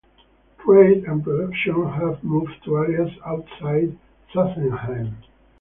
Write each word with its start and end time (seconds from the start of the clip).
Trade 0.65 1.03
and 1.03 1.23
production 1.23 1.87
have 1.87 2.23
moved 2.23 2.55
to 2.65 2.77
areas 2.77 3.11
outside 3.23 3.95
Sassenheim. 4.33 5.13